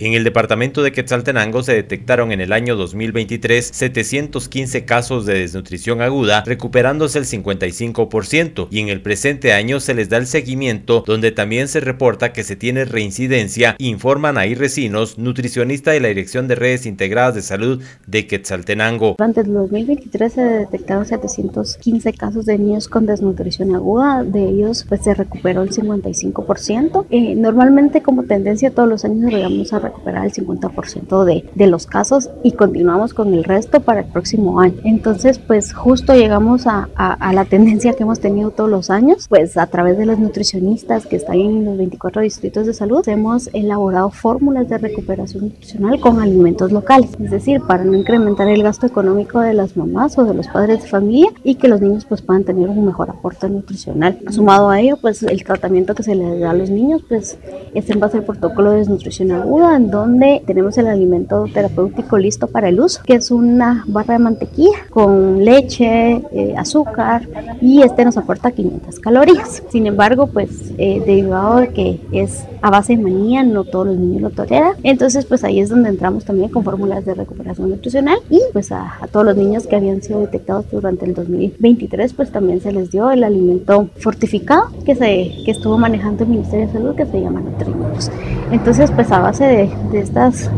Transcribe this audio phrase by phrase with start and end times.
[0.00, 6.02] En el departamento de Quetzaltenango se detectaron en el año 2023 715 casos de desnutrición
[6.02, 11.32] aguda, recuperándose el 55%, y en el presente año se les da el seguimiento, donde
[11.32, 16.54] también se reporta que se tiene reincidencia, informan ahí Recinos, nutricionista de la Dirección de
[16.54, 19.16] Redes Integradas de Salud de Quetzaltenango.
[19.18, 25.02] Durante el 2023 se detectaron 715 casos de niños con desnutrición aguda, de ellos pues
[25.02, 27.06] se recuperó el 55%.
[27.10, 31.86] Eh, normalmente como tendencia todos los años llegamos a recuperar el 50% de, de los
[31.86, 34.76] casos y continuamos con el resto para el próximo año.
[34.84, 39.26] Entonces, pues justo llegamos a, a, a, la tendencia que hemos tenido todos los años,
[39.28, 43.50] pues a través de los nutricionistas que están en los 24 distritos de salud, hemos
[43.52, 48.86] elaborado fórmulas de recuperación nutricional con alimentos locales, es decir, para no incrementar el gasto
[48.86, 52.22] económico de las mamás o de los padres de familia y que los niños pues
[52.22, 54.18] puedan tener un mejor aporte nutricional.
[54.30, 57.38] Sumado a ello, pues el tratamiento que se les da a los niños, pues
[57.74, 62.48] es en base al protocolo de desnutrición aguda, en donde tenemos el alimento terapéutico listo
[62.48, 67.26] para el uso, que es una barra de mantequilla con leche, eh, azúcar
[67.60, 69.62] y este nos aporta 500 calorías.
[69.70, 73.96] Sin embargo, pues eh, derivado de que es a base de manía, no todos los
[73.96, 74.72] niños lo toleran.
[74.82, 78.96] Entonces, pues ahí es donde entramos también con fórmulas de recuperación nutricional y pues a,
[79.00, 82.90] a todos los niños que habían sido detectados durante el 2023, pues también se les
[82.90, 87.20] dio el alimento fortificado que, se, que estuvo manejando el Ministerio de Salud que se
[87.20, 88.10] llama Nutrimus.
[88.50, 90.50] Entonces, pues a base de, de estas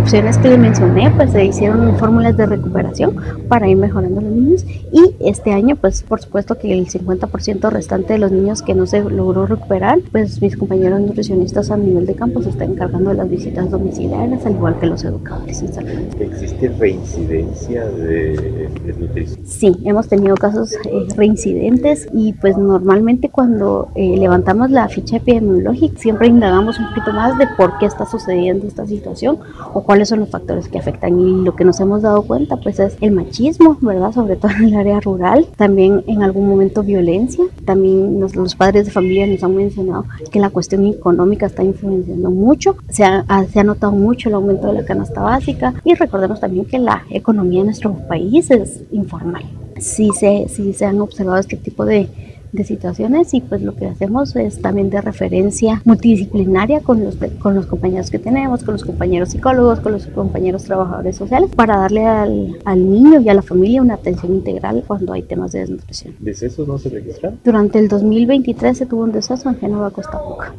[0.00, 3.16] opciones que le mencioné, pues se hicieron fórmulas de recuperación
[3.48, 8.14] para ir mejorando los niños y este año, pues por supuesto que el 50% restante
[8.14, 12.14] de los niños que no se logró recuperar, pues mis compañeros nutricionistas a nivel de
[12.14, 15.90] campo se están encargando de las visitas domiciliarias, al igual que los educadores en salud.
[16.20, 19.46] ¿Existe reincidencia de desnutrición?
[19.46, 25.98] Sí, hemos tenido casos eh, reincidentes y pues normalmente cuando eh, levantamos la ficha epidemiológica
[25.98, 29.38] siempre indagamos un poquito más de por qué está sucediendo esta situación
[29.72, 31.18] o cuáles son los factores que afectan.
[31.18, 34.12] Y lo que nos hemos dado cuenta pues es el machismo, ¿verdad?
[34.12, 38.86] Sobre todo en el área rural, también en algún momento violencia, también nos, los padres
[38.86, 43.60] de familia nos han mencionado que la cuestión económica está influenciando mucho, se ha, se
[43.60, 47.60] ha notado mucho el aumento de la canasta básica y recordemos también que la economía
[47.60, 49.44] de nuestro país es informal.
[49.78, 52.08] Sí se, sí se han observado este tipo de,
[52.52, 57.54] de situaciones y pues lo que hacemos es también de referencia multidisciplinaria con los, con
[57.54, 62.06] los compañeros que tenemos, con los compañeros psicólogos, con los compañeros trabajadores sociales, para darle
[62.06, 66.14] al, al niño y a la familia una atención integral cuando hay temas de desnutrición.
[66.18, 67.38] ¿Decesos no se registraron?
[67.44, 70.54] Durante el 2023 se tuvo un deceso en Génova, Costa Rica.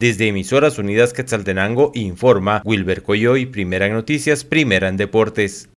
[0.00, 5.68] Desde Emisoras Unidas Quetzaltenango informa Wilber Coyoy, primera en noticias, primera en deportes.